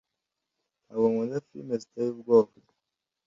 [0.85, 2.51] ntabwo nkunda firime ziteye ubwoba